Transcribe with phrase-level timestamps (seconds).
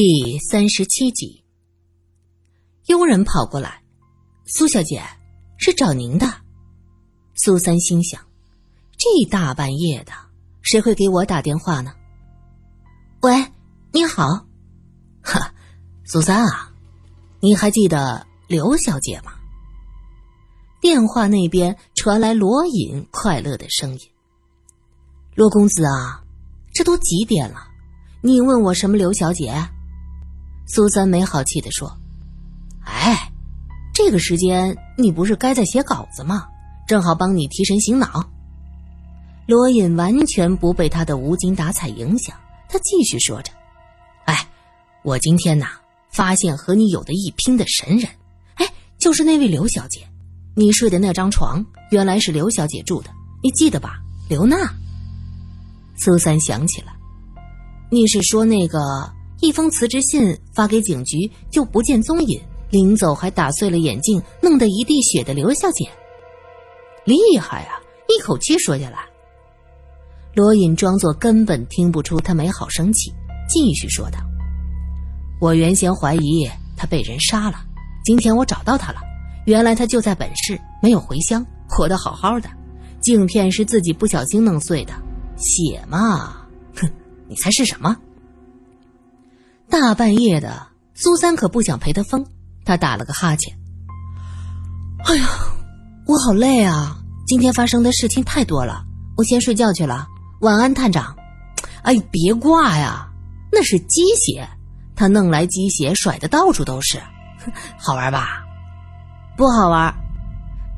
[0.00, 1.42] 第三十七集，
[2.86, 3.82] 佣人跑过来
[4.46, 5.02] ：“苏小姐，
[5.56, 6.24] 是找您的。”
[7.34, 8.24] 苏三心想
[8.96, 10.12] ：“这大半夜的，
[10.62, 11.90] 谁会给我打电话呢
[13.22, 13.44] ？”“喂，
[13.90, 14.46] 你好。
[15.20, 15.52] ”“哈，
[16.04, 16.72] 苏三啊，
[17.40, 19.32] 你还记得刘小姐吗？”
[20.80, 24.00] 电话那边传来罗隐快乐的声音
[25.34, 26.22] ：“罗公子啊，
[26.72, 27.66] 这都几点了？
[28.22, 29.52] 你问我什么刘小姐？”
[30.70, 31.90] 苏三没好气的说
[32.84, 33.32] ：“哎，
[33.94, 36.46] 这个时间你不是该在写稿子吗？
[36.86, 38.28] 正好帮你提神醒脑。”
[39.48, 42.36] 罗隐完全不被他的无精打采影响，
[42.68, 43.50] 他继续说着
[44.26, 44.46] ：“哎，
[45.02, 45.68] 我今天呐，
[46.10, 48.10] 发现和你有的一拼的神人，
[48.56, 50.06] 哎，就是那位刘小姐。
[50.54, 53.10] 你睡的那张床原来是刘小姐住的，
[53.42, 53.98] 你记得吧？
[54.28, 54.70] 刘娜。”
[55.96, 56.92] 苏三想起了，
[57.90, 58.78] 你是说那个？
[59.40, 65.88] 一封辞职信发给警局就不见踪影，临走还打碎了眼镜，弄得一地血的刘小姐，
[67.04, 67.78] 厉害啊！
[68.08, 68.98] 一口气说下来。
[70.34, 73.12] 罗隐装作根本听不出他没好生气，
[73.48, 74.18] 继续说道
[75.40, 77.60] ：“我原先怀疑他被人杀了，
[78.04, 79.00] 今天我找到他了，
[79.46, 82.48] 原来他就在本市，没有回乡，活得好好的。
[83.00, 84.92] 镜片是自己不小心弄碎的，
[85.36, 86.44] 血嘛，
[86.74, 86.90] 哼，
[87.28, 87.96] 你猜是什么？”
[89.70, 92.24] 大半夜的，苏三可不想陪他疯，
[92.64, 93.54] 他打了个哈欠。
[95.04, 95.28] 哎呀，
[96.06, 96.96] 我好累啊！
[97.26, 98.82] 今天发生的事情太多了，
[99.16, 100.06] 我先睡觉去了。
[100.40, 101.14] 晚安，探长。
[101.82, 103.08] 哎，别挂呀，
[103.52, 104.48] 那是鸡血，
[104.96, 106.98] 他弄来鸡血甩的到处都是，
[107.78, 108.42] 好玩吧？
[109.36, 109.94] 不好玩。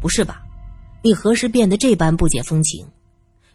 [0.00, 0.42] 不是吧？
[1.02, 2.86] 你何时变得这般不解风情？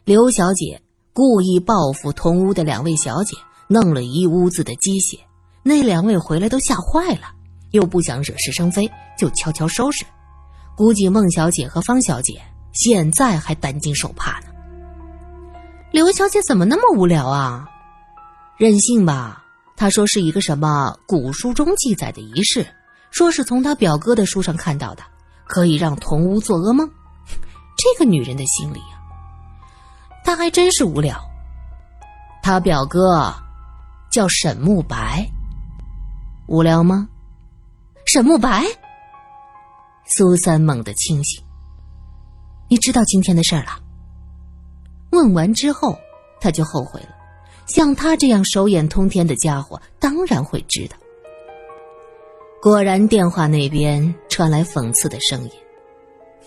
[0.05, 3.35] 刘小姐故意报复同屋的两位小姐。
[3.67, 5.17] 弄了一屋子的鸡血，
[5.63, 7.33] 那两位回来都吓坏了，
[7.71, 10.05] 又不想惹是生非，就悄悄收拾。
[10.75, 12.39] 估计孟小姐和方小姐
[12.73, 14.47] 现在还担惊受怕呢。
[15.91, 17.67] 刘小姐怎么那么无聊啊？
[18.57, 19.43] 任性吧？
[19.75, 22.67] 她说是一个什么古书中记载的仪式，
[23.11, 25.03] 说是从她表哥的书上看到的，
[25.47, 26.89] 可以让同屋做噩梦。
[27.77, 28.99] 这个女人的心理啊，
[30.23, 31.17] 她还真是无聊。
[32.43, 33.33] 她表哥。
[34.15, 35.29] 叫沈慕白，
[36.47, 37.09] 无聊吗？
[38.05, 38.63] 沈慕白，
[40.05, 41.43] 苏三猛地清醒。
[42.69, 43.71] 你知道今天的事儿了？
[45.11, 45.99] 问完之后，
[46.39, 47.09] 他就后悔了。
[47.65, 50.95] 像他这样手眼通天的家伙，当然会知道。
[52.61, 55.51] 果然，电话那边传来讽刺的声音：“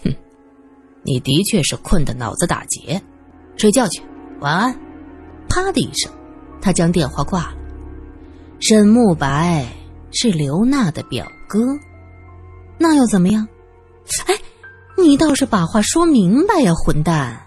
[0.02, 0.16] 哼，
[1.02, 2.98] 你的确是困得脑子打结，
[3.58, 4.00] 睡觉去，
[4.40, 4.74] 晚安。”
[5.50, 6.10] 啪的一声，
[6.60, 7.54] 他将电话挂了。
[8.60, 9.66] 沈慕白
[10.10, 11.58] 是刘娜的表哥，
[12.78, 13.46] 那又怎么样？
[14.26, 14.34] 哎，
[14.96, 17.40] 你倒是把话说明白呀，混蛋！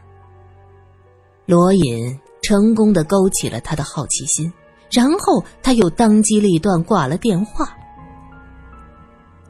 [1.46, 4.52] 罗隐成功的勾起了他的好奇心，
[4.92, 7.76] 然后他又当机立断挂了电话。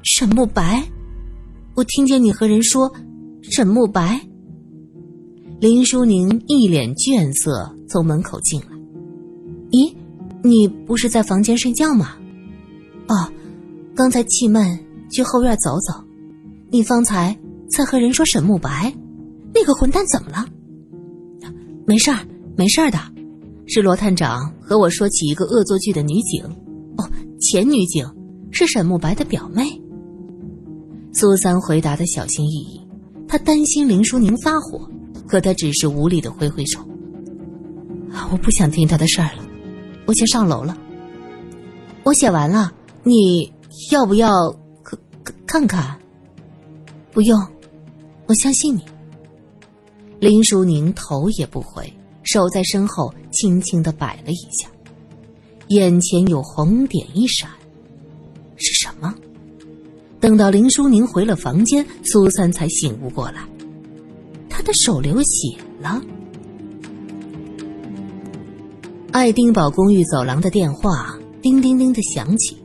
[0.04, 0.84] 沈慕白，
[1.76, 2.92] 我听见你和人说
[3.44, 4.20] 沈慕白。
[5.60, 8.71] 林淑宁一脸倦色从门口进来，
[9.72, 9.96] 咦？
[10.44, 12.16] 你不是在房间睡觉吗？
[13.08, 13.32] 哦，
[13.96, 14.80] 刚才气闷，
[15.12, 15.94] 去后院走走。
[16.72, 17.38] 你方才
[17.70, 18.92] 在和人说沈慕白，
[19.54, 20.46] 那个混蛋怎么了？
[21.86, 22.26] 没事儿，
[22.58, 22.98] 没事儿的，
[23.68, 26.44] 是罗探长和我说起一个恶作剧的女警。
[26.98, 27.08] 哦，
[27.40, 28.06] 前女警
[28.52, 29.80] 是沈慕白的表妹。
[31.14, 32.82] 苏三回答的小心翼翼，
[33.28, 34.90] 他担心林淑宁发火，
[35.28, 36.80] 可他只是无力的挥挥手。
[38.32, 39.51] 我不想听他的事儿了。
[40.06, 40.78] 我先上楼了。
[42.04, 42.74] 我写完了，
[43.04, 43.52] 你
[43.92, 44.32] 要不要
[44.84, 44.98] 看
[45.46, 46.00] 看看？
[47.12, 47.40] 不用，
[48.28, 48.82] 我相信你。
[50.20, 51.92] 林淑宁头也不回，
[52.24, 54.68] 手在身后轻轻的摆了一下，
[55.68, 57.50] 眼前有红点一闪，
[58.56, 59.14] 是什么？
[60.20, 63.42] 等到林淑宁回了房间，苏三才醒悟过来，
[64.50, 66.02] 他的手流血了。
[69.12, 72.56] 爱丁堡公寓走廊的电话叮叮叮的响起，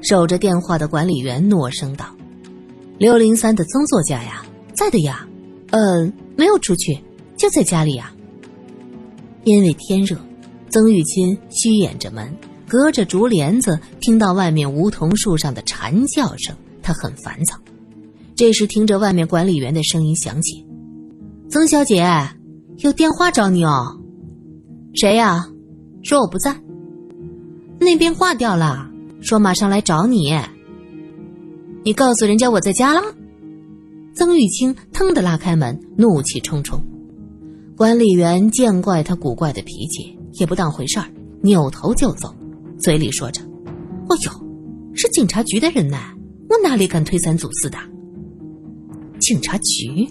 [0.00, 2.06] 守着电话的管理员诺声道
[2.98, 4.44] ：“六零三的曾作家呀，
[4.76, 5.26] 在的呀，
[5.70, 6.96] 嗯，没有出去，
[7.36, 8.12] 就在家里呀。”
[9.42, 10.16] 因为天热，
[10.70, 12.32] 曾玉清虚掩着门，
[12.68, 17.56] 隔着竹帘子听到外面梧桐树上的蝉叫声，他很烦躁。
[18.36, 20.64] 这时，听着外面管理员的声音响起
[21.50, 22.06] ：“曾小姐，
[22.76, 23.98] 有电话找你哦，
[24.94, 25.48] 谁呀？”
[26.08, 26.58] 说我不在，
[27.78, 28.90] 那边挂掉了，
[29.20, 30.34] 说马上来找你。
[31.84, 33.02] 你告诉人家我在家了。
[34.14, 36.82] 曾玉清腾地拉开门，怒气冲冲。
[37.76, 41.04] 管理员见怪他古怪的脾气，也不当回事儿，
[41.42, 42.34] 扭头就走，
[42.78, 43.42] 嘴里说着
[44.08, 44.32] ：“哦呦，
[44.94, 45.98] 是警察局的人呢，
[46.48, 47.76] 我哪里敢推三阻四的？”
[49.20, 50.08] 警察局。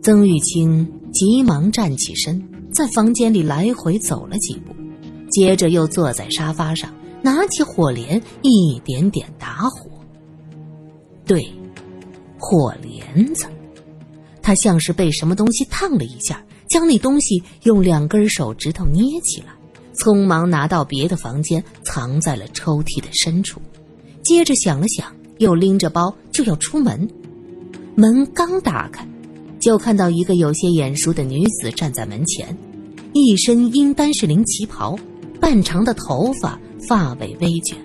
[0.00, 2.42] 曾玉清急忙站起身，
[2.72, 4.74] 在房间里来回走了几步，
[5.30, 6.92] 接着又坐在沙发上，
[7.22, 9.90] 拿起火镰，一点点打火。
[11.26, 11.46] 对，
[12.38, 13.46] 火镰子。
[14.42, 19.48] 他像是被什么东西烫了一下，将那东西用两根手指头捏起来，
[19.94, 23.60] 匆忙拿到别的房间，藏在了抽屉的深处。
[24.22, 27.08] 接着想了想，又拎着包就要出门。
[27.94, 29.06] 门刚打开，
[29.60, 32.56] 就看到一个有些眼熟的女子站在门前，
[33.12, 34.98] 一身阴丹士林旗袍，
[35.40, 36.58] 半长的头发，
[36.88, 37.76] 发尾微卷，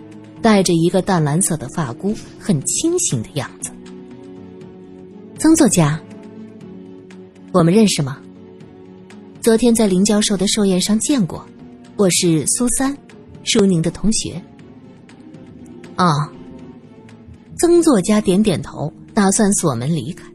[0.41, 3.71] 戴着一个淡蓝色的发箍，很清醒的样子。
[5.37, 5.99] 曾作家。
[7.51, 8.17] 我们认识吗？
[9.41, 11.45] 昨天在林教授的寿宴上见过，
[11.97, 12.97] 我是苏三，
[13.43, 14.41] 舒宁的同学。
[15.95, 16.31] 啊，
[17.59, 20.32] 曾作家点点头，打算锁门离开。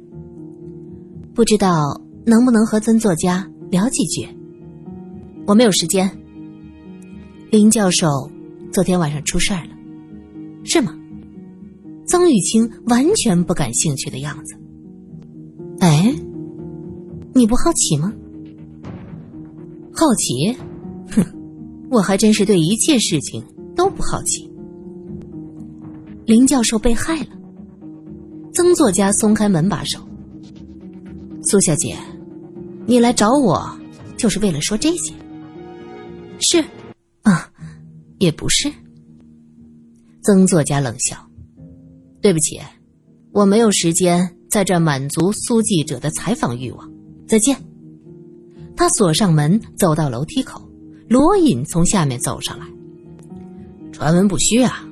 [1.39, 4.27] 不知道能不能和曾作家聊几句？
[5.47, 6.11] 我没有时间。
[7.49, 8.09] 林教授
[8.73, 9.71] 昨天晚上出事儿了，
[10.65, 10.93] 是吗？
[12.09, 14.57] 曾玉清完全不感兴趣的样子。
[15.79, 16.13] 哎。
[17.35, 18.13] 你不好奇吗？
[19.93, 20.59] 好奇，
[21.13, 21.25] 哼，
[21.89, 23.45] 我还真是对一切事情
[23.77, 24.51] 都不好奇。
[26.27, 27.29] 林教授被害了，
[28.53, 30.01] 曾作家松开门把手。
[31.45, 31.97] 苏小姐，
[32.87, 33.79] 你来找我
[34.17, 35.15] 就是为了说这些？
[36.41, 36.63] 是，
[37.23, 37.51] 啊，
[38.19, 38.71] 也不是。
[40.23, 41.17] 曾作家冷笑
[42.21, 42.61] ：“对不起，
[43.33, 46.91] 我没有时间在这满足苏记者的采访欲望。”
[47.27, 47.57] 再见。
[48.77, 50.69] 他锁上门，走到楼梯口。
[51.09, 52.67] 罗隐从下面走上来。
[53.93, 54.87] 传闻不虚啊，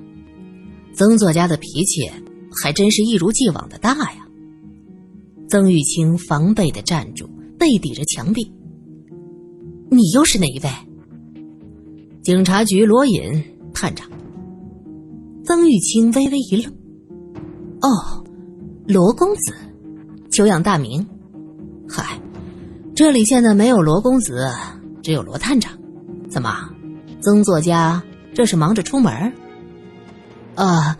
[0.94, 2.10] 曾作家的脾气
[2.62, 4.25] 还真是一如既往的大呀。
[5.48, 7.28] 曾玉清防备的站住，
[7.58, 8.50] 背抵着墙壁。
[9.90, 10.70] 你又是哪一位？
[12.22, 13.22] 警察局罗隐
[13.72, 14.08] 探长。
[15.44, 16.72] 曾玉清微微一愣。
[17.82, 18.25] 哦，
[18.88, 19.54] 罗公子，
[20.31, 21.06] 久仰大名。
[21.88, 22.20] 嗨。
[22.94, 24.50] 这里现在没有罗公子，
[25.02, 25.78] 只有罗探长。
[26.31, 26.50] 怎么，
[27.20, 28.02] 曾作家
[28.34, 29.12] 这是忙着出门？
[30.54, 30.96] 啊，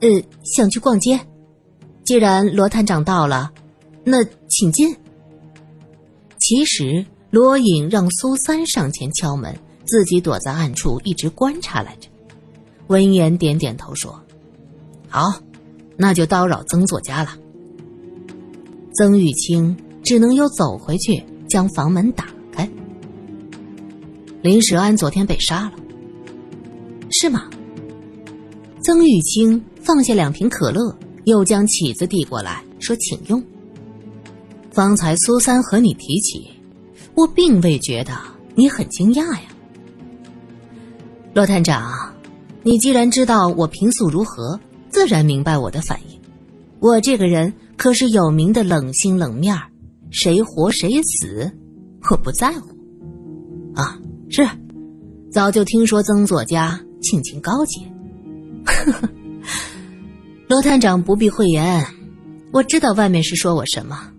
[0.00, 0.08] 呃，
[0.42, 1.18] 想去逛街。
[2.04, 3.52] 既然罗探长到了，
[4.08, 4.96] 那请进。
[6.38, 9.52] 其实罗隐让苏三上前敲门，
[9.84, 12.08] 自己躲在暗处一直观察来着。
[12.86, 14.22] 闻言点点头说
[15.10, 15.40] ：“好，
[15.96, 17.36] 那就叨扰曾作家了。”
[18.96, 21.22] 曾玉清只能又走回去。
[21.48, 22.68] 将房门打开。
[24.42, 25.72] 林时安昨天被杀了，
[27.10, 27.48] 是吗？
[28.82, 30.92] 曾玉清放下两瓶可乐，
[31.24, 33.40] 又将起子递过来，说：“请用。”
[34.76, 36.50] 方才苏三和你提起，
[37.14, 38.12] 我并未觉得
[38.54, 39.40] 你很惊讶呀。
[41.32, 42.14] 罗探长，
[42.62, 46.20] 你既然知道我平素如何，自然明白我的反应。
[46.78, 49.62] 我这个人可是有名的冷心冷面儿。
[50.10, 51.50] 谁活谁死，
[52.10, 52.68] 我不在乎。
[53.74, 54.46] 啊，是，
[55.32, 57.80] 早就听说曾作家性情高洁。
[60.48, 61.82] 罗探长不必讳言，
[62.52, 64.12] 我知道外面是说我什么。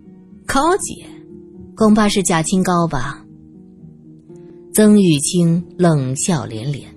[0.48, 1.06] 高姐，
[1.76, 3.22] 恐怕是假清高吧。
[4.74, 6.90] 曾玉清冷笑连连。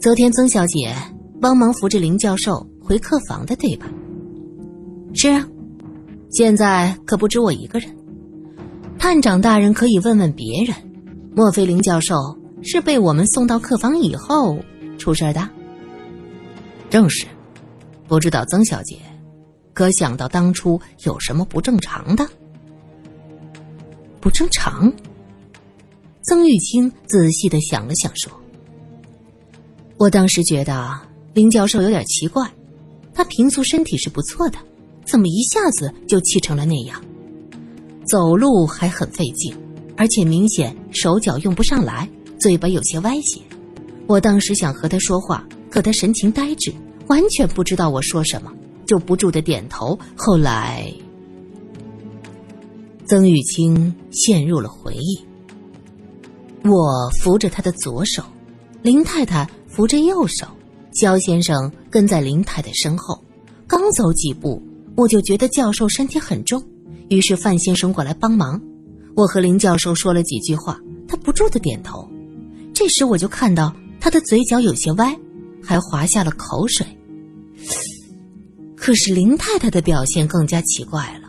[0.00, 0.92] 昨天曾小姐
[1.40, 3.86] 帮忙扶着林教授回客房的，对吧？
[5.14, 5.48] 是啊。
[6.30, 7.90] 现在可不止我一个人，
[8.98, 10.74] 探长大人可以问问别人。
[11.34, 12.14] 莫非林教授
[12.60, 14.58] 是被我们送到客房以后
[14.98, 15.48] 出事的？
[16.90, 17.24] 正是，
[18.08, 18.98] 不知道曾小姐
[19.78, 22.28] 可想到当初有什么不正常的？
[24.20, 24.92] 不正常？
[26.22, 28.32] 曾玉清仔细的想了想，说
[29.96, 30.98] ：“我当时觉得
[31.32, 32.50] 林教授有点奇怪，
[33.14, 34.58] 他平素身体是不错的。”
[35.06, 37.00] 怎么一下子就气成了那样？
[38.10, 39.56] 走路还很费劲，
[39.96, 43.40] 而且明显手脚用不上来，嘴巴有些歪斜。
[44.08, 46.74] 我当时想和他说话，可他神情呆滞，
[47.06, 48.52] 完全不知道我说什么，
[48.88, 49.96] 就不住的点头。
[50.16, 50.92] 后来，
[53.06, 55.20] 曾玉清陷入了回忆。
[56.64, 58.22] 我扶着他的左手，
[58.82, 60.46] 林太太扶着右手，
[60.92, 63.22] 肖先生跟在林太太身后。
[63.66, 64.60] 刚走几步，
[64.96, 66.62] 我就觉得教授身体很重，
[67.08, 68.60] 于是范先生过来帮忙。
[69.14, 72.08] 我和林教授说了几句话，他不住的点头。
[72.72, 75.14] 这时我就看到他的嘴角有些歪，
[75.62, 76.86] 还滑下了口水。
[78.88, 81.28] 可是林太太的表现更加奇怪了。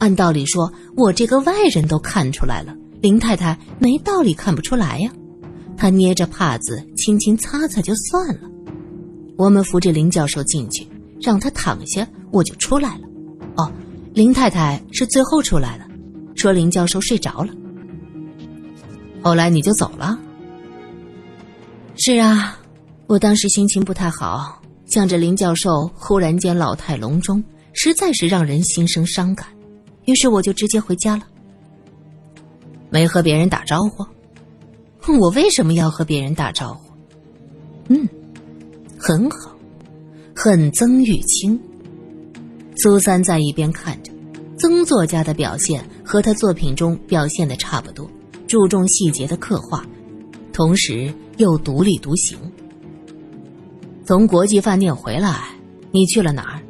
[0.00, 5.08] 按道理说，我这个外人都看出来了，林太太没道理看不出来呀。
[5.76, 8.50] 她捏着帕子轻轻擦擦就算了。
[9.36, 10.88] 我们扶着林教授进去。
[11.20, 13.04] 让他躺下，我就出来了。
[13.56, 13.72] 哦，
[14.12, 15.86] 林太太是最后出来了，
[16.34, 17.54] 说林教授睡着了。
[19.22, 20.18] 后来你就走了。
[21.94, 22.58] 是啊，
[23.06, 24.57] 我当时心情不太好，
[24.88, 29.46] 想着林教授忽然间老态龙钟，实在是让人心生伤感，
[30.06, 31.22] 于是我就直接回家了。
[32.88, 34.04] 没和别人打招呼。
[35.20, 36.92] 我为什么要和别人打招呼？
[37.88, 38.08] 嗯，
[38.98, 39.54] 很好。
[40.34, 41.58] 恨曾玉清。
[42.76, 44.10] 苏三在一边看着，
[44.58, 48.10] 曾作家的表现和他作品中表现的差不多，
[48.46, 49.84] 注重细节的刻画，
[50.52, 52.38] 同时又独立独行。
[54.08, 55.50] 从国际饭店回来，
[55.90, 56.62] 你去了哪儿？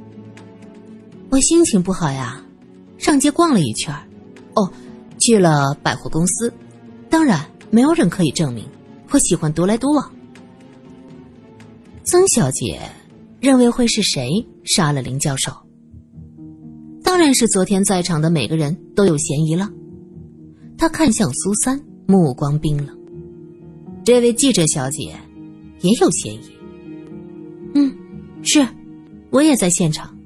[1.31, 2.45] 我心情不好呀，
[2.99, 3.95] 上街逛了一圈
[4.57, 4.69] 哦，
[5.21, 6.53] 去了百货公司。
[7.09, 8.65] 当然，没有人可以证明
[9.13, 10.11] 我喜欢独来独往。
[12.03, 12.81] 曾小姐。
[13.41, 14.29] 认为会是谁
[14.65, 15.53] 杀了林教授？
[17.05, 19.71] 当然是昨天在场的每个人都有嫌疑了。
[20.77, 22.99] 他看向苏三，目光冰冷。
[24.05, 25.15] 这位记者小姐
[25.83, 26.58] 也有嫌疑。
[28.51, 28.67] 是，
[29.31, 30.17] 我也在现场。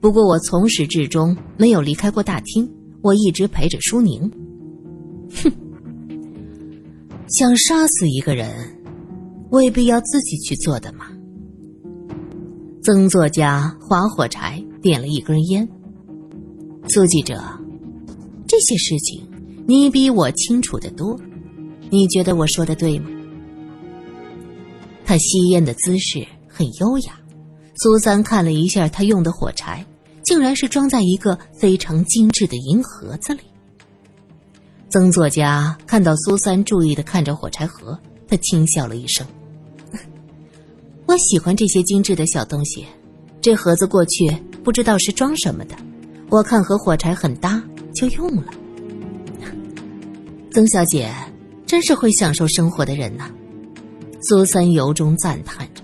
[0.00, 2.70] 不过我从始至终没有离开过大厅，
[3.02, 4.30] 我一直陪着舒宁。
[5.42, 5.50] 哼，
[7.26, 8.48] 想杀死一个人，
[9.50, 11.06] 未必要自己去做的吗？
[12.84, 15.68] 曾作家划火柴，点了一根烟。
[16.86, 17.42] 苏记者，
[18.46, 19.20] 这些事情
[19.66, 21.18] 你比我清楚的多，
[21.90, 23.10] 你觉得我说的对吗？
[25.04, 27.18] 他吸烟的姿势很优雅。
[27.76, 29.84] 苏三看了一下他用的火柴，
[30.24, 33.40] 竟然是装在一个非常精致的银盒子里。
[34.88, 39.26] 曾作家看到苏三注意的看着火柴盒，他轻笑了一声。
[41.06, 42.86] 我喜欢这些精致的小东西，
[43.40, 44.30] 这盒子过去
[44.62, 45.74] 不知道是装什么的，
[46.30, 47.62] 我看和火柴很搭，
[47.94, 48.54] 就用了。
[50.52, 51.12] 曾小姐
[51.66, 53.28] 真是会享受生活的人呐，
[54.22, 55.83] 苏三由衷赞叹着。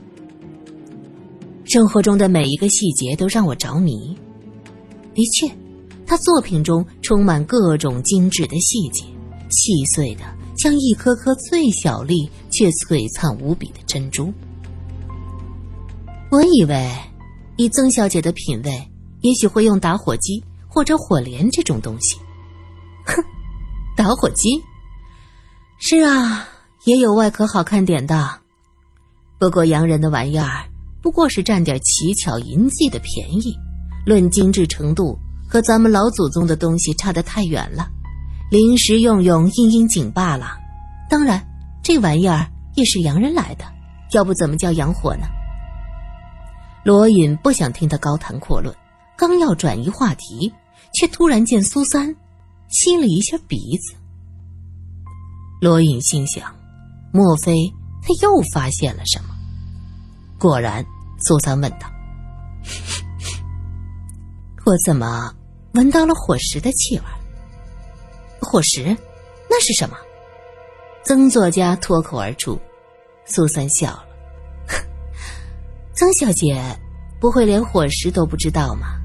[1.70, 4.12] 生活中的每一个细节都让我着迷。
[5.14, 5.48] 的确，
[6.04, 9.04] 他作品中充满各种精致的细节，
[9.50, 10.24] 细碎的
[10.58, 14.34] 像一颗颗最小粒却璀璨无比的珍珠。
[16.28, 16.90] 我以为，
[17.56, 18.88] 以曾小姐的品味，
[19.20, 22.16] 也许会用打火机或者火镰这种东西。
[23.06, 23.22] 哼，
[23.96, 24.60] 打火机。
[25.78, 26.48] 是啊，
[26.82, 28.28] 也有外壳好看点的。
[29.38, 30.64] 不过洋人的玩意儿，
[31.02, 33.54] 不过是占点奇巧淫迹的便宜。
[34.06, 37.88] 论精致程度，和咱们老祖宗的东西差得太远了。
[38.50, 40.58] 临时用用，应应景罢了。
[41.08, 41.46] 当然，
[41.82, 43.64] 这玩意儿也是洋人来的，
[44.12, 45.26] 要不怎么叫洋火呢？
[46.82, 48.74] 罗隐不想听他高谈阔论，
[49.16, 50.52] 刚要转移话题，
[50.94, 52.14] 却突然见苏三
[52.68, 53.94] 吸了一下鼻子。
[55.60, 56.44] 罗隐心想：
[57.12, 57.54] 莫非
[58.02, 59.29] 他又发现了什么？
[60.40, 60.82] 果然，
[61.18, 61.86] 苏三问道
[64.64, 65.30] ：“我怎么
[65.74, 67.04] 闻到了火石的气味？
[68.40, 68.96] 火石？
[69.50, 69.96] 那是什么？”
[71.04, 72.58] 曾作家脱口而出。
[73.26, 74.04] 苏三笑了。
[75.92, 76.58] 曾小姐，
[77.20, 78.98] 不会连火石都不知道吗？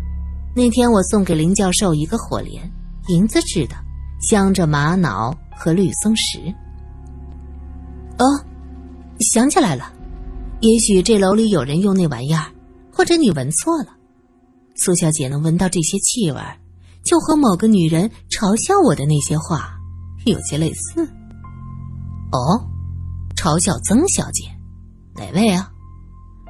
[0.56, 2.72] 那天我送给林教授一个火镰，
[3.10, 3.76] 银子制的，
[4.22, 6.40] 镶着玛瑙和绿松石。
[8.18, 8.24] 哦，
[9.20, 9.92] 想起来了，
[10.62, 12.52] 也许这楼里有人用那玩意儿，
[12.92, 13.96] 或者你闻错了。
[14.76, 16.40] 苏小姐能闻到这些气味，
[17.04, 19.76] 就和某个女人嘲笑我的那些话
[20.26, 21.04] 有些类似。
[22.32, 22.60] 哦，
[23.38, 24.46] 嘲笑曾小姐，
[25.16, 25.72] 哪位啊？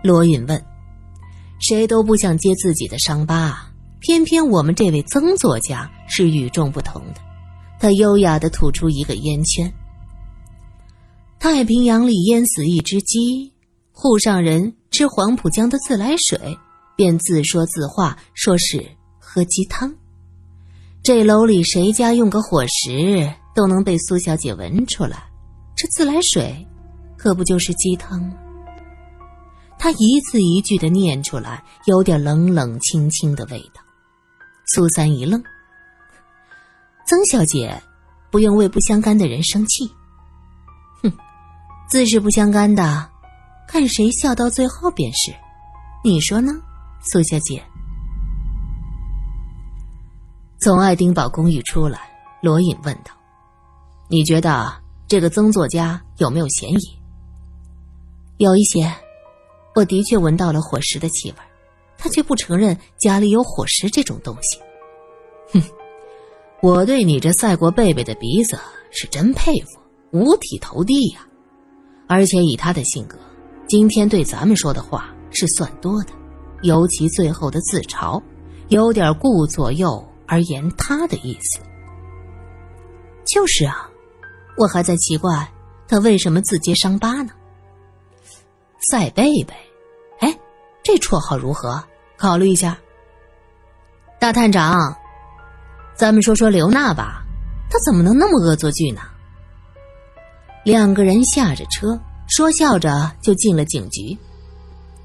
[0.03, 0.63] 罗隐问
[1.59, 7.21] ：“谁都不想揭自己的伤疤，偏偏我们这位曾作家是与众不同的。”
[7.79, 9.71] 他优雅的吐出一个烟圈。
[11.38, 13.51] 太平洋里淹死一只鸡，
[13.97, 16.37] 沪上人吃黄浦江的自来水，
[16.97, 18.85] 便自说自话，说是
[19.19, 19.91] 喝鸡汤。
[21.01, 25.23] 这楼里谁家用个火石，都能被苏小姐闻出来。
[25.77, 26.67] 这自来水，
[27.17, 28.33] 可不就是鸡汤吗？
[29.79, 33.81] 他一字一句的念出来，有点冷冷清清的味道。
[34.73, 35.41] 苏三一愣
[37.07, 37.81] ：“曾小姐，
[38.29, 39.89] 不用为不相干的人生气。
[41.01, 41.13] 哼，
[41.89, 43.09] 自是不相干的，
[43.67, 45.34] 看谁笑到最后便是。
[46.03, 46.53] 你说呢，
[47.01, 47.63] 苏小姐？”
[50.60, 52.00] 从爱丁堡公寓出来，
[52.41, 53.12] 罗隐问道
[54.10, 54.72] ：“你觉得
[55.07, 56.77] 这个曾作家有没有嫌疑
[58.38, 58.91] ？”“有一些，
[59.75, 61.38] 我的确闻到了火石的气味。”
[61.98, 64.60] 他却不承认家里有火石这种东西。
[65.53, 65.63] 哼，
[66.62, 68.60] 我对你这赛过贝贝的鼻子
[68.91, 69.79] 是真佩服，
[70.12, 71.25] 五体投地呀！
[72.07, 73.17] 而且以他的性格，
[73.67, 76.12] 今天对咱们说的话是算多的，
[76.62, 78.22] 尤其最后的自嘲，
[78.67, 81.60] 有点顾左右而言他的意思。
[83.25, 83.89] 就是啊，
[84.57, 85.51] 我还在奇怪
[85.88, 87.31] 他为什么自揭伤疤呢？
[88.91, 89.53] 赛贝贝，
[90.19, 90.39] 哎，
[90.84, 91.84] 这绰号如何？
[92.17, 92.77] 考虑一下，
[94.19, 94.95] 大探长，
[95.95, 97.25] 咱们说说刘娜吧，
[97.69, 99.01] 她怎么能那么恶作剧呢？
[100.63, 104.17] 两个人下着车，说笑着就进了警局。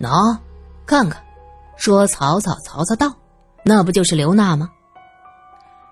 [0.01, 0.39] 喏，
[0.87, 1.23] 看看，
[1.77, 3.15] 说曹操，曹操到，
[3.65, 4.71] 那不就是刘娜吗？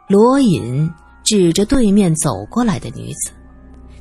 [0.09, 0.91] 罗隐
[1.25, 3.31] 指着对面走过来的女子，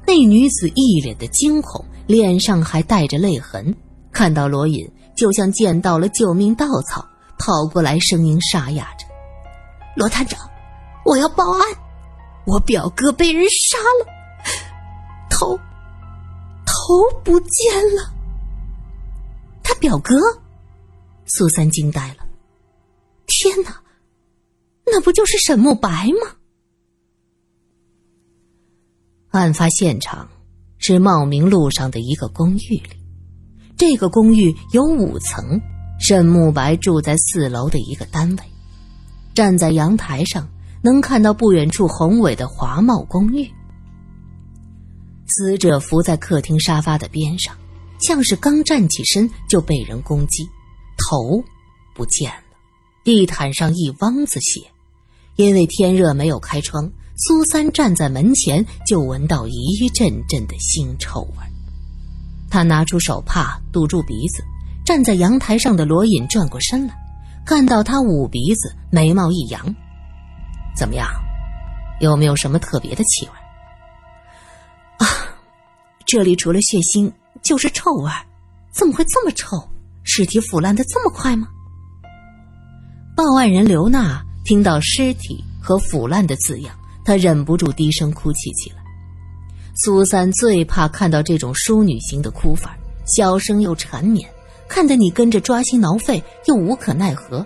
[0.06, 3.76] 那女子一脸的惊恐，脸上还带着泪痕，
[4.12, 4.90] 看到罗隐。
[5.18, 7.04] 就像见到了救命稻草，
[7.40, 9.06] 跑过来，声音沙哑着
[9.98, 10.40] ：“罗探长，
[11.04, 11.62] 我要报案，
[12.46, 14.06] 我表哥被人杀了，
[15.28, 15.60] 头，
[16.88, 18.14] 头不见了。”
[19.62, 20.16] 他表哥，
[21.26, 22.26] 苏三惊呆了
[23.28, 23.82] ：“天哪，
[24.86, 26.38] 那不就是沈慕白吗？”
[29.32, 30.30] 案发现场
[30.78, 32.90] 是茂名路上的一个公寓里。
[33.76, 35.62] 这个公寓有五层，
[36.00, 38.44] 沈慕白住在四楼的一个单位。
[39.36, 40.48] 站在阳台上，
[40.82, 43.48] 能看到不远处宏伟的华茂公寓。
[45.28, 47.56] 死者伏在客厅沙发的边上，
[48.00, 50.48] 像是刚站起身就被人攻击，
[50.98, 51.44] 头
[51.94, 52.58] 不见了，
[53.04, 54.62] 地毯上一汪子血。
[55.36, 61.46] 因为天热没有开窗，苏三站在门前就闻到一阵阵的腥臭味。
[62.50, 64.44] 他拿出手帕堵住鼻子，
[64.86, 66.96] 站在阳台上的罗隐转过身来，
[67.46, 69.76] 看到他捂鼻子，眉毛一扬
[70.76, 71.08] ：“怎么样，
[72.00, 73.32] 有没有什么特别的气味？”“，
[76.08, 77.12] 这里除了血腥
[77.44, 78.10] 就是臭味，
[78.72, 79.58] 怎么会这么臭？
[80.04, 81.50] 尸体腐烂的这么快吗？”
[83.14, 88.78] 报案人刘娜听到“尸体”和“腐烂”的字样，她忍不住低声哭泣起来。
[89.76, 94.30] 苏三最怕看到这种淑女型的哭法，小声又缠绵，
[94.70, 97.46] 看得你跟着抓心挠肺又无可奈何。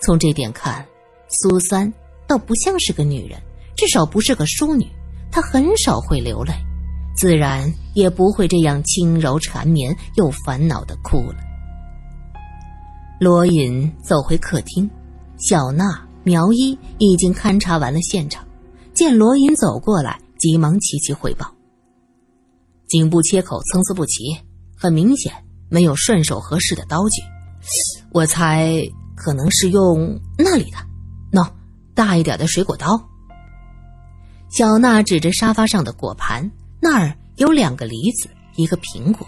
[0.00, 0.86] 从这点看，
[1.28, 1.92] 苏三
[2.26, 3.38] 倒不像是个女人，
[3.76, 4.86] 至少不是个淑女。
[5.30, 6.54] 她很少会流泪，
[7.14, 11.36] 自然也不会这样轻柔缠绵又烦恼的哭了。
[13.20, 14.90] 罗隐走回客厅，
[15.38, 18.44] 小娜、苗一已经勘察完了现场，
[18.94, 20.18] 见罗隐走过来。
[20.38, 21.46] 急忙齐齐汇报：
[22.88, 24.36] 颈部切口参差不齐，
[24.76, 25.32] 很明显
[25.68, 27.22] 没有顺手合适的刀具。
[28.10, 28.82] 我猜
[29.14, 30.78] 可能是用那里的，
[31.30, 31.48] 喏，
[31.94, 33.00] 大一点的水果刀。
[34.50, 36.50] 小娜指着沙发上的果盘，
[36.84, 39.24] 那儿有两个梨子，一个苹果。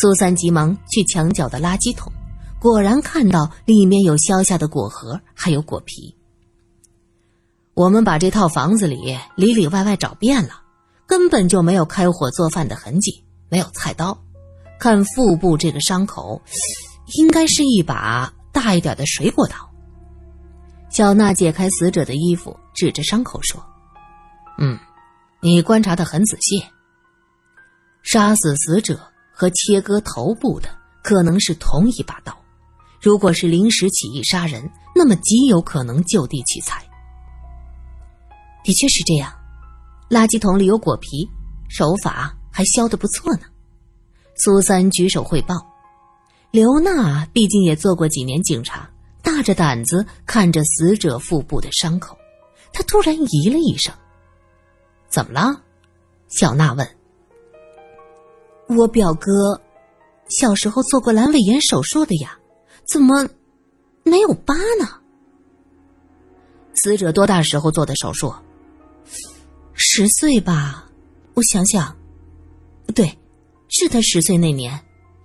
[0.00, 2.12] 苏三急忙去墙角的垃圾桶，
[2.60, 6.16] 果然看到里面有削下的果核，还有果皮。
[7.74, 10.60] 我们把这套房子里里里外外找遍了，
[11.06, 14.18] 根本就没有开火做饭的痕迹，没有菜刀。
[14.80, 16.42] 看腹部这个伤口，
[17.16, 19.54] 应该是一把大一点的水果刀。
[20.90, 23.64] 小娜解开死者的衣服，指着伤口说
[24.58, 24.76] ：“嗯，
[25.46, 26.60] 你观察的很仔细。
[28.02, 28.98] 杀死死者
[29.32, 30.68] 和切割头部的
[31.04, 32.36] 可能是同一把刀。
[33.00, 36.84] 如果是临时起意杀人，那么极有可能就地取材。”
[38.64, 39.32] 的确是这样，
[40.10, 41.28] 垃圾桶里有果皮，
[41.68, 43.42] 手法还削得不错呢。
[44.34, 45.54] 苏三举手汇报。
[46.50, 48.90] 刘娜毕竟也做过几年警察，
[49.22, 52.18] 大着胆子看着死者腹部的伤口，
[52.72, 53.94] 她突然咦了一声
[55.16, 55.62] ：“怎么了？”
[56.28, 56.86] 小娜问。
[58.68, 59.58] “我表哥
[60.28, 62.38] 小时候做过阑尾炎手术的呀，
[62.84, 63.26] 怎么
[64.02, 64.86] 没有疤呢？”
[66.76, 68.34] 死者多大时候做的手术？
[69.72, 70.86] 十岁吧，
[71.32, 71.96] 我想想，
[72.94, 73.18] 对，
[73.68, 74.78] 是他十岁那年，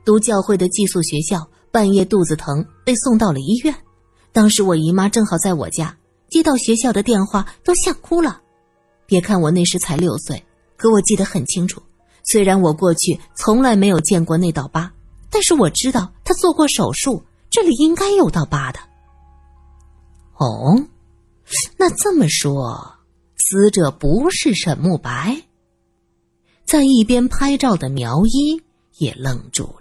[0.05, 3.75] 读教会的寄宿学校，半夜肚子疼，被送到了医院。
[4.31, 5.97] 当时我姨妈正好在我家，
[6.29, 8.41] 接到学校的电话都吓哭了。
[9.11, 10.41] 别看我那时才六岁，
[10.77, 11.83] 可我记得很清楚。
[12.23, 14.89] 虽然我过去从来没有见过那道疤，
[15.29, 18.79] 但是我知道他做过手术，这里应该有道疤的。
[20.37, 20.81] 哦，
[21.75, 22.99] 那这么说，
[23.35, 25.43] 死者不是沈慕白？
[26.63, 28.63] 在一边拍照的苗一
[28.97, 29.80] 也愣住了。